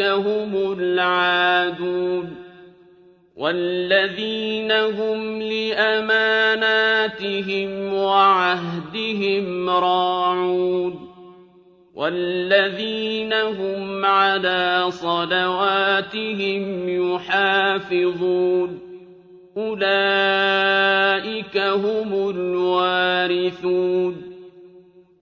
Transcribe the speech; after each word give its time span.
هم 0.00 0.72
العادون 0.78 2.46
والذين 3.36 4.72
هم 4.72 5.42
لأماناتهم 5.42 6.74
وعهدهم 7.94 9.70
راعون 9.70 11.06
والذين 11.94 13.32
هم 13.32 14.04
على 14.04 14.84
صلواتهم 14.88 16.88
يحافظون 16.88 18.78
أولئك 19.56 21.56
هم 21.56 22.30
الوارثون 22.30 24.22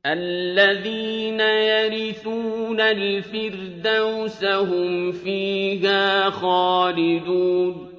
الذين 0.06 1.40
يرثون 1.40 2.53
الفردوس 2.80 4.44
هم 4.44 5.12
فيها 5.12 6.30
خالدون 6.30 7.94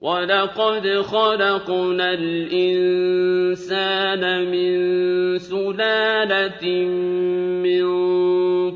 ولقد 0.00 1.00
خلقنا 1.00 2.12
الإنسان 2.14 3.40
من 4.50 5.38
سلالة 5.38 6.84
من 7.62 7.84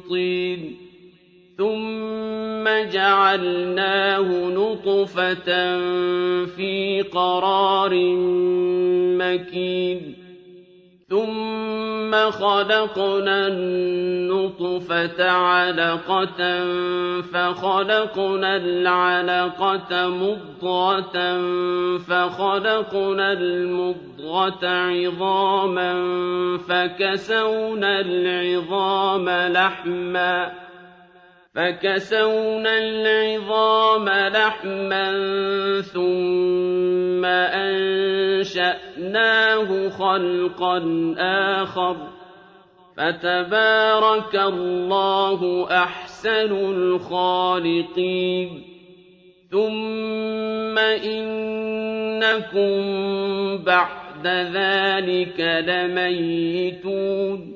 طين 0.01 0.77
ثم 1.59 2.65
جعلناه 2.93 4.49
نطفة 4.49 5.77
في 6.47 7.03
قرار 7.13 7.95
مكين 9.19 10.26
ثم 11.11 12.31
خلقنا 12.31 13.47
النطفة 13.47 15.31
علقة 15.31 16.65
فخلقنا 17.21 18.57
العلقة 18.57 20.09
مضغة 20.09 21.17
فخلقنا 21.99 23.33
المضغة 23.33 24.67
عظاما 24.67 25.93
فكسونا 26.69 28.01
العظام 28.01 29.29
لحماً 29.29 30.66
فكسونا 31.57 32.79
العظام 32.79 34.09
لحما 34.09 35.13
ثم 35.81 37.25
أنشأناه 38.45 39.89
خلقا 39.89 41.15
آخر. 41.63 41.97
فتبارك 42.97 44.35
الله 44.35 45.71
أحسن 45.71 46.53
الخالقين. 46.53 48.63
ثم 49.51 50.79
إنكم 50.79 52.69
بعد 53.65 54.27
ذلك 54.27 55.65
لميتون. 55.69 57.56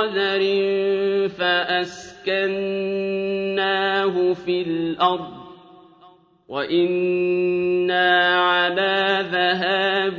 بقدر 0.00 0.42
فأسكناه 1.28 2.32
في 4.32 4.62
الأرض 4.62 5.40
وإنا 6.48 8.36
على 8.36 9.26
ذهاب 9.32 10.18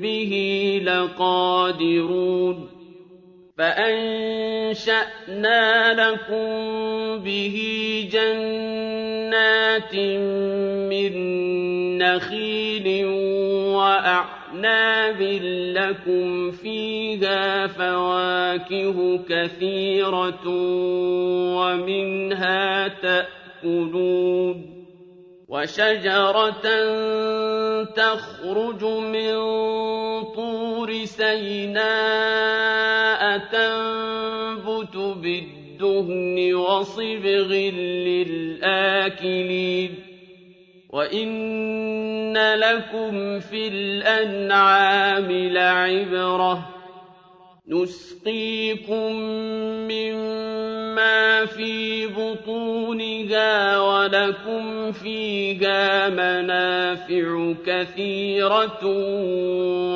به 0.00 0.32
لقادرون 0.84 2.68
فأنشأنا 3.58 5.12
لكم 5.92 6.48
به 7.24 7.56
جنات 8.12 9.94
من 10.90 11.12
نخيل 11.98 13.06
وأعناب 13.74 14.33
لكم 15.74 16.50
فيها 16.50 17.66
فواكه 17.66 19.18
كثيرة 19.28 20.48
ومنها 21.56 22.88
تأكلون 22.88 24.74
وشجرة 25.48 26.66
تخرج 27.84 28.84
من 28.84 29.34
طور 30.34 31.04
سيناء 31.04 31.84
تنبت 33.38 34.96
بالدهن 34.96 36.54
وصبغ 36.54 37.52
للآكلين 38.64 39.94
وإن 40.90 41.28
لكم 42.36 43.40
في 43.40 43.68
الأنعام 43.68 45.32
لعبرة 45.32 46.68
نسقيكم 47.68 49.12
مما 49.88 51.44
في 51.44 52.06
بطونها 52.06 53.78
ولكم 53.80 54.92
فيها 54.92 56.08
منافع 56.08 57.54
كثيرة 57.66 58.80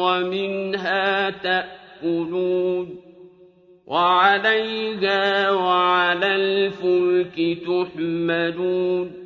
ومنها 0.02 1.31
تأكلون 1.31 3.00
وعليها 3.87 5.50
وعلى 5.50 6.37
الفلك 6.37 7.58
تحملون 7.67 9.18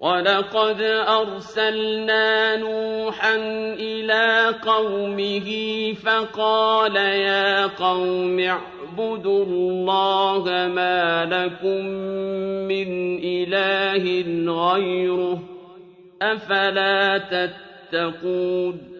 ولقد 0.00 0.80
أرسلنا 1.08 2.56
نوحا 2.56 3.36
إلى 3.80 4.54
قومه 4.62 5.48
فقال 5.92 6.96
يا 6.96 7.66
قوم 7.66 8.40
اعبدوا 8.40 9.44
الله 9.44 10.68
ما 10.68 11.24
لكم 11.24 11.84
من 12.68 13.18
إله 13.24 14.04
غيره 14.52 15.42
أفلا 16.22 17.18
تتقون 17.18 18.99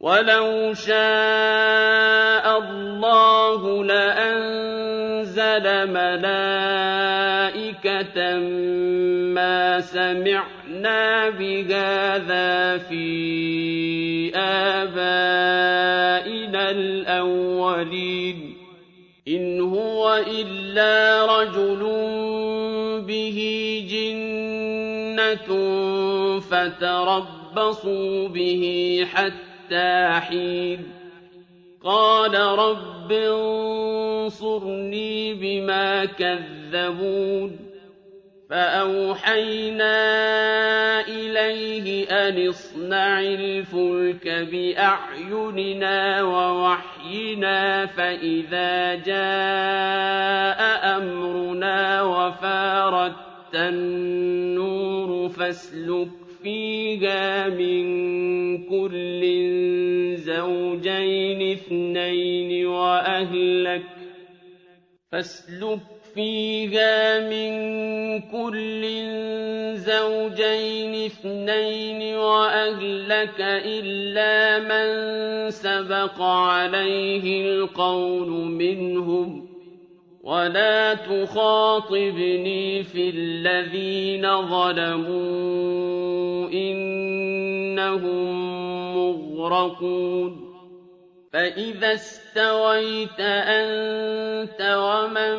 وَلَوْ 0.00 0.72
شَاءَ 0.74 2.46
اللَّهُ 2.58 3.84
لَأَنزَلَ 3.84 5.66
مَلَائِكَةً 5.92 7.38
مَّا 9.36 9.80
سَمِعْنَا 9.80 11.28
بِهَٰذَا 11.28 12.78
فِي 12.88 14.32
آبَائِنَا 14.80 15.10
الْأَوَّلِينَ 16.70 18.56
إِنْ 19.28 19.60
هُوَ 19.60 20.14
إِلَّا 20.16 21.26
رَجُلٌ 21.28 21.80
بِهِ 23.04 23.38
جِنَّةٌ 23.90 25.48
فَتَرَبَّصُوا 26.40 28.28
بِهِ 28.28 28.62
حَتَّىٰ 29.12 29.49
حِينٍ 30.20 30.86
قَالَ 31.84 32.34
رَبِّ 32.34 33.12
انصُرْنِي 33.12 35.34
بِمَا 35.34 36.04
كَذَّبُونِ. 36.04 37.56
فَأَوْحَيْنَا 38.50 40.00
إِلَيْهِ 41.00 42.10
أَنِ 42.10 42.48
اصْنَعِ 42.48 43.20
الْفُلْكَ 43.20 44.28
بِأَعْيُنِنَا 44.28 46.22
وَوَحْيِنَا 46.22 47.86
فَإِذَا 47.86 48.94
جَاءَ 48.94 50.96
أَمْرُنَا 50.98 52.02
وَفَارَتِ 52.02 53.14
النُّورُ 53.54 55.28
فَاسْلُكْ. 55.28 56.08
فِيهَا 56.42 57.48
مِن 57.48 57.84
كُلٍّ 58.64 59.22
زَوْجَيْنِ 60.16 61.52
اثْنَيْنِ 61.52 62.66
وَأَهْلَكَ 62.66 63.82
فاسلك 65.12 65.80
فِيهَا 66.14 67.28
مِن 67.30 67.52
كُلٍّ 68.20 68.82
زَوْجَيْنِ 69.76 71.04
اثْنَيْنِ 71.06 72.16
وَأَهْلَكَ 72.16 73.40
إِلَّا 73.40 74.58
مَن 74.70 75.50
سَبَقَ 75.50 76.22
عَلَيْهِ 76.22 77.44
الْقَوْلُ 77.44 78.28
مِنْهُمْ 78.30 79.46
ۖ 79.46 79.49
وَلَا 80.30 80.94
تُخَاطِبْنِي 80.94 82.82
فِي 82.82 83.10
الَّذِينَ 83.10 84.46
ظَلَمُوا 84.46 86.46
ۖ 86.48 86.52
إِنَّهُم 86.54 88.30
مُّغْرَقُونَ 88.96 90.50
فَإِذَا 91.32 91.92
اسْتَوَيْتَ 91.92 93.20
أَنتَ 93.20 94.60
وَمَن 94.78 95.38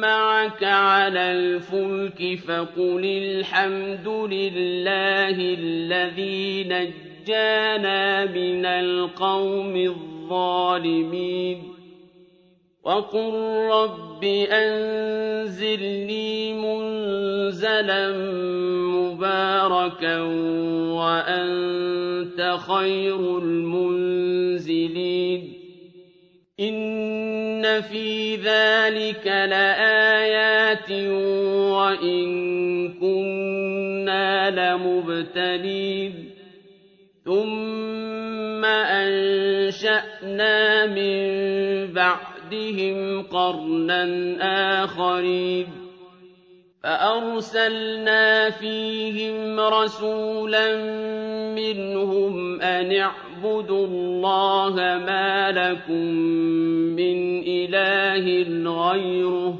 مَّعَكَ 0.00 0.64
عَلَى 0.64 1.32
الْفُلْكِ 1.32 2.38
فَقُلِ 2.48 3.04
الْحَمْدُ 3.04 4.08
لِلَّهِ 4.08 5.36
الَّذِي 5.58 6.64
نَجَّانَا 6.64 8.24
مِنَ 8.24 8.66
الْقَوْمِ 8.66 9.76
الظَّالِمِينَ 9.76 11.81
وَقُل 12.84 13.32
رَّبِّ 13.70 14.24
أَنزِلْنِي 14.50 16.34
مُنزَلًا 16.54 18.10
مُّبَارَكًا 18.90 20.20
وَأَنتَ 20.98 22.56
خَيْرُ 22.58 23.38
الْمُنزِلِينَ 23.38 24.62
إِنَّ 26.60 27.80
فِي 27.80 28.36
ذَٰلِكَ 28.36 29.26
لَآيَاتٍ 29.26 30.90
وَإِن 31.70 32.24
كُنَّا 32.98 34.50
لَمُبْتَلِينَ 34.50 36.14
ثُمَّ 37.24 38.64
أَنشَأْنَا 39.04 40.56
مِن 40.86 41.22
بَعْدِهِمْ 42.52 43.22
قَرْنًا 43.22 44.04
آخَرِينَ 44.84 45.66
فَأَرْسَلْنَا 46.82 48.50
فِيهِمْ 48.50 49.60
رَسُولًا 49.60 50.76
مِّنْهُمْ 51.54 52.60
أَنِ 52.60 52.92
اعْبُدُوا 52.96 53.86
اللَّهَ 53.86 54.74
مَا 55.06 55.52
لَكُم 55.52 56.04
مِّنْ 57.00 57.42
إِلَٰهٍ 57.42 58.26
غَيْرُهُ 58.88 59.50
ۖ 59.52 59.56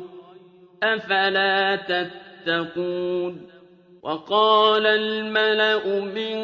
أَفَلَا 0.83 1.77
تَتَّقُونَ 1.77 3.47
وَقَالَ 4.03 4.87
الْمَلَأُ 4.87 6.01
مِن 6.01 6.37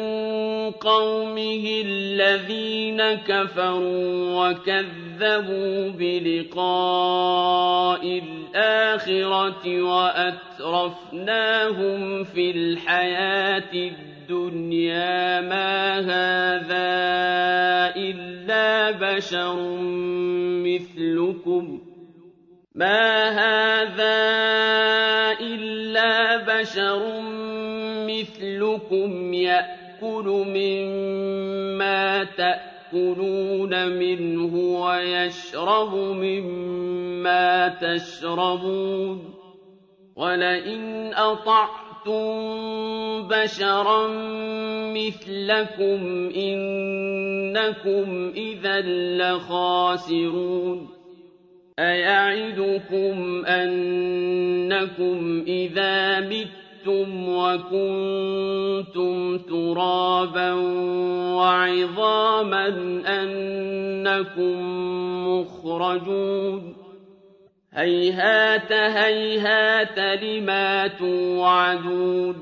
قَوْمِهِ 0.71 1.81
الَّذِينَ 1.85 3.01
كَفَرُوا 3.13 4.49
وَكَذَّبُوا 4.49 5.89
بِلِقَاءِ 5.89 7.39
الْآخِرَةِ 8.05 9.81
وَأَتْرَفْنَاهُمْ 9.83 11.43
فِي 12.23 12.51
الْحَيَاةِ 12.51 13.73
الدُّنْيَا 13.73 15.41
مَا 15.41 15.99
هَٰذَا 15.99 16.89
إِلَّا 17.95 18.91
بَشَرٌ 18.91 19.55
مِّثْلُكُمْ 20.65 21.81
مَا 22.75 23.29
هَٰذَا 23.29 24.19
إِلَّا 25.41 26.37
بَشَرٌ 26.37 27.21
مِّثْلُكُمْ 28.07 29.33
يَأْكُلُ 30.01 30.27
مِمَّا 30.47 32.23
تَأْكُلُونَ 32.23 33.87
مِنْهُ 33.99 34.55
وَيَشْرَبُ 34.85 35.93
مِمَّا 35.95 37.67
تَشْرَبُونَ 37.67 39.33
وَلَئِنْ 40.15 41.13
أَطَعْتُم 41.13 42.31
بَشَرًا 43.27 44.07
مِّثْلَكُمْ 44.95 45.99
إِنَّكُمْ 46.35 48.07
إِذًا 48.35 48.81
لَّخَاسِرُونَ 49.19 50.87
أَيَعِدُكُمْ 51.79 53.45
أَنَّكُمْ 53.45 55.43
إِذَا 55.47 56.19
مِتُّمْ 56.79 57.29
وَكُنتُمْ 57.29 59.37
تُرَابًا 59.37 60.53
وَعِظَامًا 61.35 62.67
أَنَّكُم 63.07 64.57
مُّخْرَجُونَ 65.27 66.75
هَيْهَاتَ 67.73 68.71
هَيْهَاتَ 68.71 69.99
لِمَا 70.23 70.87
تُوعَدُونَ 70.87 72.35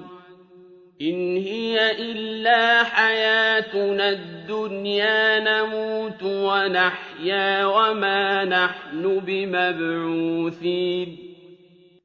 إِنْ 1.02 1.38
هِيَ 1.38 1.92
إِلَّا 1.92 2.84
حَيَاتُنَا 2.84 4.10
الدُّنْيَا 4.10 5.40
نَمُوتُ 5.40 6.24
وَنَحْيَا 6.24 7.66
وَمَا 7.66 8.46
نَحْنُ 8.46 9.20
بِمَبْعُوثِينَ 9.20 11.27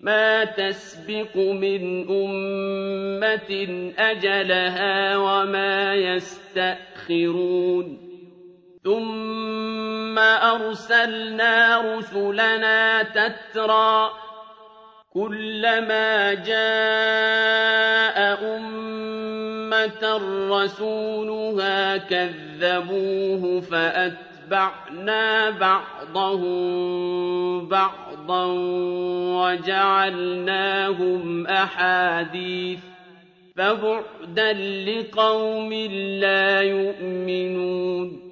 ما 0.00 0.44
تسبق 0.44 1.36
من 1.36 2.10
أمة 2.10 3.92
أجلها 3.98 5.16
وما 5.16 5.94
يستأخرون. 5.94 8.10
ثم 8.84 10.18
أرسلنا 10.18 11.80
رسلنا 11.96 13.02
تترى 13.02 14.10
كلما 15.12 16.34
جاء 16.34 18.18
أمة 18.56 20.20
رسولها 20.50 21.96
كذبوه 21.96 23.60
فأتبعنا 24.50 25.50
بعضهم 25.50 27.68
بعضا 27.68 28.46
وجعلناهم 29.62 31.46
أحاديث 31.46 32.78
فبعدا 33.56 34.52
لقوم 34.84 35.72
لا 36.20 36.60
يؤمنون. 36.60 38.30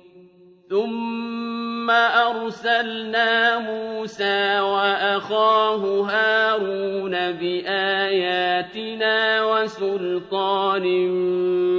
ثم 0.71 1.91
أرسلنا 1.91 3.59
موسى 3.59 4.61
وأخاه 4.61 6.03
هارون 6.03 7.33
بآياتنا 7.33 9.17
وسلطان 9.45 11.09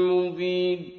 مبين. 0.10 0.99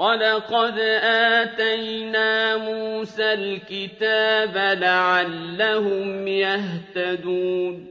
ولقد 0.00 0.78
آتينا 1.04 2.56
موسى 2.56 3.32
الكتاب 3.32 4.56
لعلهم 4.80 6.28
يهتدون 6.28 7.86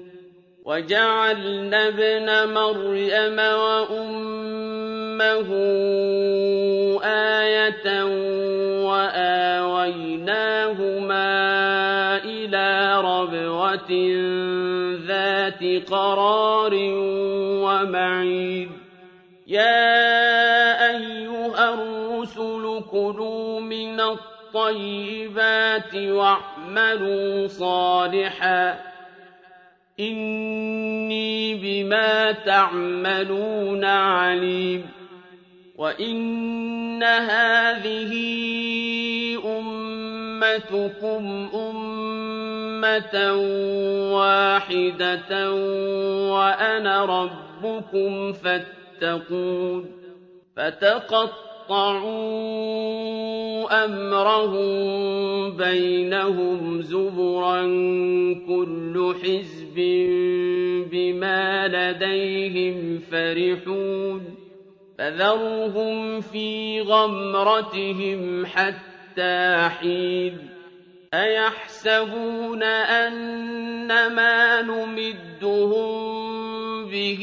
وجعلنا 0.66 1.88
ابن 1.88 2.54
مريم 2.54 3.39
وأمه 3.39 4.70
آية 7.06 8.04
وآويناهما 8.89 9.78
إلى 12.25 13.01
ربوة 13.01 13.92
ذات 15.08 15.63
قرار 15.92 16.74
ومعين 17.63 18.70
يا 19.48 19.99
الطيبات 24.68 25.96
واعملوا 25.96 27.48
صالحاً. 27.48 28.80
إِنِّي 30.00 31.56
بِمَا 31.56 32.32
تَعْمَلُونَ 32.32 33.86
عَلِيمٌ. 33.86 34.86
وَإِنَّ 35.78 37.04
هَٰذِهِ 37.04 38.13
أُمَّتُكُمْ 39.46 41.50
أُمَّةً 41.54 43.34
وَاحِدَةً 44.16 45.54
وَأَنَا 46.32 47.06
رَبُّكُمْ 47.06 48.34
فَاتَّقُونِ. 48.34 49.92
فَتَقَطَّعُوا 50.56 51.49
أَمْرَهُم 53.86 54.72
بَيْنَهُمْ 55.58 56.82
زُبُرًا 56.82 57.62
ۖ 58.34 58.38
كُلُّ 58.48 59.16
حِزْبٍ 59.24 59.76
بِمَا 60.92 61.68
لَدَيْهِمْ 61.68 63.00
فَرِحُونَ 63.12 64.22
فَذَرْهُمْ 64.98 66.22
فِي 66.22 66.82
غَمْرَتِهِمْ 66.82 68.46
حَتَّىٰ 68.46 69.70
حِينٍ 69.70 70.38
أَيَحْسَبُونَ 71.14 72.64
أَنَّمَا 72.64 74.62
نُمِدُّهُم 74.62 75.90
بِهِ 76.86 77.22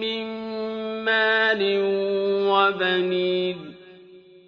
مِن 0.00 0.26
مَّالٍ 1.04 1.60
وَبَنِينَ 2.52 3.65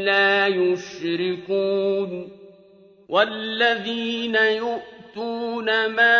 لَا 0.00 0.46
يُشْرِكُونَ 0.46 2.28
وَالَّذِينَ 3.08 4.36
يُؤْتُونَ 4.36 5.66
مَا 5.90 6.18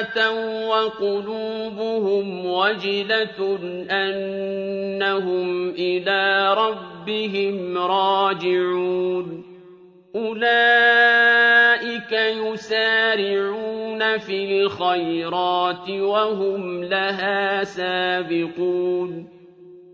آتَوا 0.00 0.66
وَّقُلُوبُهُمْ 0.66 2.46
وَجِلَةٌ 2.46 3.58
أَنَّهُمْ 3.90 5.70
إِلَىٰ 5.70 6.54
رَبِّهِمْ 6.54 7.78
رَاجِعُونَ 7.78 9.44
أُولَٰئِكَ 10.16 12.12
يُسَارِعُونَ 12.12 14.18
فِي 14.18 14.44
الْخَيْرَاتِ 14.44 15.90
وَهُمْ 15.90 16.84
لَهَا 16.84 17.64
سَابِقُونَ 17.64 19.31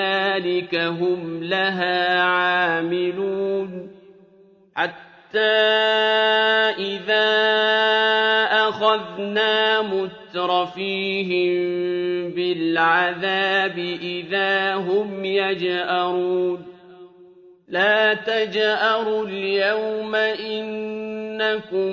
ذَٰلِكَ 0.00 0.74
هُمْ 0.74 1.44
لَهَا 1.44 2.20
عَامِلُونَ 2.20 3.90
حَتَّىٰ 4.76 5.40
إِذَا 6.78 7.28
أَخَذْنَا 8.68 9.82
مُتْرَفِيهِم 9.82 11.52
بِالْعَذَابِ 12.34 13.78
إِذَا 14.02 14.74
هُمْ 14.74 15.24
يَجْأَرُونَ 15.24 16.66
لَا 17.68 18.14
تَجْأَرُوا 18.14 19.26
الْيَوْمَ 19.26 20.14
إِنَّكُم 20.54 21.92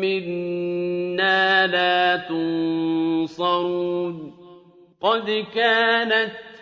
مِّنَّا 0.00 1.66
لَا 1.66 2.16
تُنصَرُونَ 2.28 4.14
قَدْ 5.00 5.44
كَانَتْ 5.54 6.45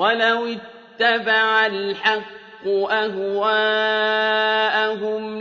ولو 0.00 0.46
اتبع 0.46 1.66
الحق 1.66 2.66
أهواءهم 2.90 3.82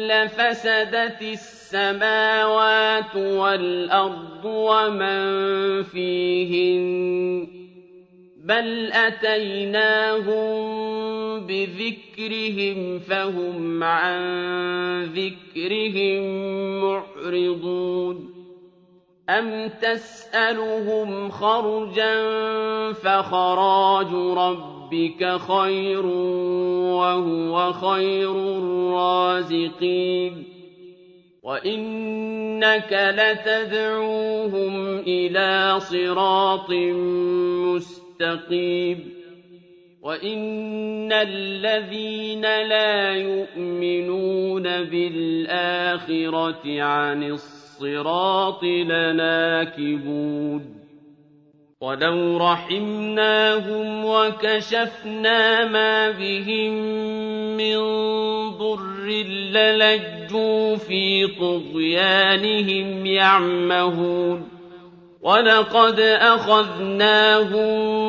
لفسدت 0.01 1.21
السماوات 1.21 3.15
والأرض 3.15 4.45
ومن 4.45 5.83
فيهن 5.83 7.47
بل 8.43 8.91
أتيناهم 8.91 10.49
بذكرهم 11.47 12.99
فهم 12.99 13.83
عن 13.83 15.03
ذكرهم 15.03 16.23
معرضون 16.81 18.38
أَمْ 19.29 19.69
تَسْأَلُهُمْ 19.81 21.29
خَرْجًا 21.29 22.13
فَخَرَاجُ 22.93 24.13
رَبِّكَ 24.13 25.37
خَيْرٌ 25.37 26.05
وَهُوَ 26.95 27.73
خَيْرُ 27.73 28.31
الرَّازِقِينَ 28.57 30.33
وَإِنَّكَ 31.43 33.13
لَتَدْعُوهُمْ 33.17 34.97
إِلَىٰ 34.97 35.79
صِرَاطٍ 35.79 36.69
مُّسْتَقِيمٍ 37.65 39.18
وَإِنَّ 40.09 41.13
الَّذِينَ 41.13 42.41
لَا 42.41 43.13
يُؤْمِنُونَ 43.13 44.63
بِالْآخِرَةِ 44.63 46.81
عَنِ 46.81 47.23
الصِّرَاطِ 47.23 48.63
لناكبون 48.63 50.61
ولو 51.81 52.37
رحمناهم 52.37 54.05
وكشفنا 54.05 55.65
ما 55.65 56.11
بهم 56.11 56.73
من 57.57 57.77
ضر 58.49 59.05
للجوا 59.53 60.75
في 60.75 61.27
طغيانهم 61.27 63.05
يعمهون 63.05 64.47
ولقد 65.21 65.99
أخذناهم 65.99 68.08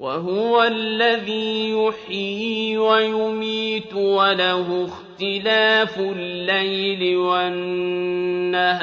وهو 0.00 0.62
الذي 0.62 1.70
يحيي 1.70 2.78
ويميت 2.78 3.94
وله 3.94 4.88
اختلاف 4.88 5.98
الليل 5.98 7.16
والنهار. 7.16 8.80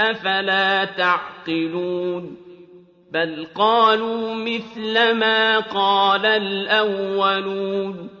أفلا 0.00 0.84
تعقلون؟ 0.84 2.36
بل 3.12 3.46
قالوا 3.54 4.34
مثل 4.34 5.12
ما 5.12 5.58
قال 5.58 6.26
الأولون. 6.26 8.19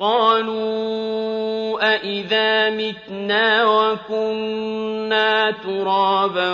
قالوا 0.00 1.94
أإذا 1.94 2.70
متنا 2.70 3.64
وكنا 3.64 5.50
ترابا 5.50 6.52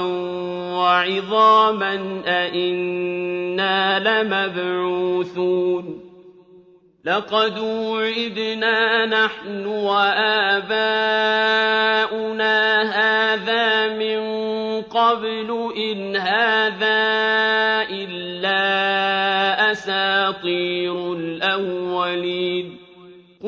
وعظاما 0.75 2.23
أإنا 2.27 3.99
لمبعوثون 3.99 6.01
لقد 7.05 7.59
وعدنا 7.59 9.07
نحن 9.07 9.67
وآباؤنا 9.67 10.67
هذا 12.83 13.89
من 13.95 14.21
قبل 14.83 15.73
إن 15.77 16.17
هذا 16.17 17.07
إلا 17.91 18.57
أساطير 19.73 21.13
الأولين 21.13 22.46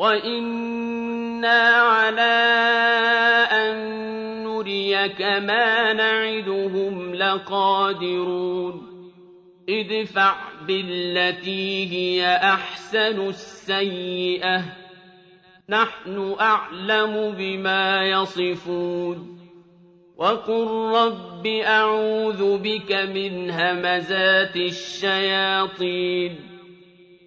وإنا 0.00 1.60
على 1.76 2.40
أن 3.52 3.76
نريك 4.44 5.22
ما 5.22 5.92
نعدهم 5.92 7.14
لقادرون 7.14 8.82
ادفع 9.68 10.36
بالتي 10.66 11.86
هي 11.92 12.36
أحسن 12.36 13.28
السيئة 13.28 14.64
نحن 15.68 16.36
أعلم 16.40 17.34
بما 17.38 18.04
يصفون 18.06 19.40
وقل 20.16 20.66
رب 20.94 21.46
أعوذ 21.46 22.58
بك 22.58 22.92
من 22.92 23.50
همزات 23.50 24.56
الشياطين 24.56 26.49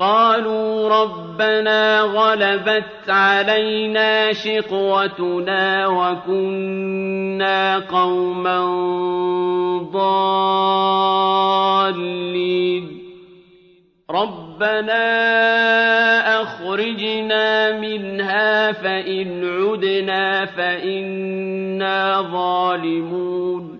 قالوا 0.00 0.88
ربنا 0.88 2.00
غلبت 2.00 3.08
علينا 3.08 4.32
شقوتنا 4.32 5.86
وكنا 5.86 7.78
قوما 7.78 8.60
ضالين. 9.92 10.60
ربنا 14.10 15.02
أخرجنا 16.42 17.78
منها 17.80 18.72
فإن 18.72 19.44
عدنا 19.44 20.44
فإنا 20.46 22.22
ظالمون. 22.32 23.79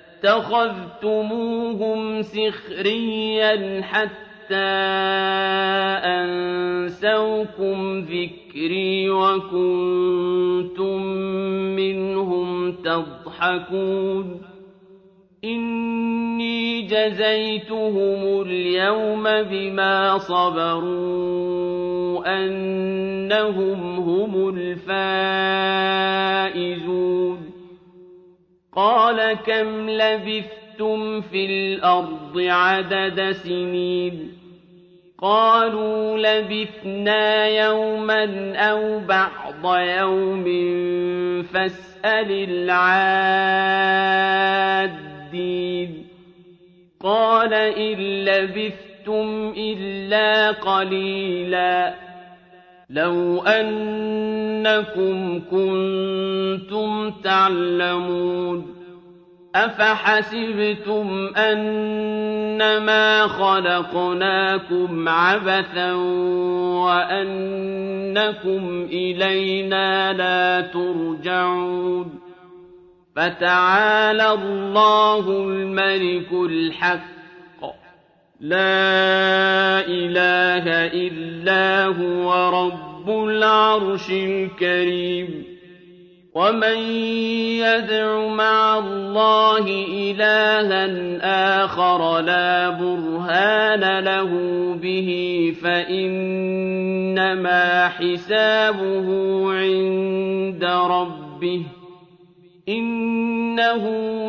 فاتخذتموهم 0.21 2.21
سخريا 2.21 3.81
حتى 3.81 4.55
أنسوكم 6.05 7.99
ذكري 7.99 9.09
وكنتم 9.09 11.01
منهم 11.75 12.71
تضحكون. 12.71 14.41
إني 15.43 16.81
جزيتهم 16.81 18.41
اليوم 18.41 19.23
بما 19.23 20.17
صبروا 20.17 21.61
أنهم 22.45 23.99
هم 23.99 24.57
الفائزون. 24.57 25.91
قال 28.75 29.33
كم 29.33 29.89
لبثتم 29.89 31.21
في 31.21 31.45
الأرض 31.45 32.37
عدد 32.37 33.31
سنين 33.31 34.33
قالوا 35.21 36.17
لبثنا 36.17 37.47
يوما 37.47 38.55
أو 38.55 38.99
بعض 38.99 39.77
يوم 39.79 40.43
فاسأل 41.43 42.31
العادين 42.31 43.01
قال 47.03 47.53
إن 47.53 47.97
لبثتم 48.25 49.53
إلا 49.57 50.51
قليلا 50.51 52.10
لو 52.91 53.43
أنكم 53.43 55.41
كنتم 55.51 57.11
تعلمون 57.23 58.75
أفحسبتم 59.55 61.29
أنما 61.37 63.27
خلقناكم 63.27 65.09
عبثا 65.09 65.93
وأنكم 66.83 68.87
إلينا 68.91 70.13
لا 70.13 70.61
ترجعون 70.61 72.19
فتعالى 73.15 74.33
الله 74.33 75.29
الملك 75.29 76.31
الحق 76.31 77.20
لا 78.41 79.85
إله 79.87 80.65
إلا 80.93 81.85
هو 81.85 82.49
رب 82.65 83.09
العرش 83.29 84.09
الكريم. 84.09 85.43
ومن 86.35 86.77
يدع 87.61 88.27
مع 88.27 88.79
الله 88.79 89.85
إلها 89.87 91.63
آخر 91.63 92.19
لا 92.19 92.69
برهان 92.69 93.99
له 93.99 94.31
به 94.81 95.09
فإنما 95.63 96.67
حسابه 97.87 99.07
عند 99.53 100.63
ربه. 100.63 101.63
إنه 102.69 103.83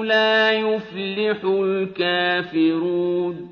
لا 0.04 0.52
يفلح 0.52 1.44
الكافرون. 1.44 3.51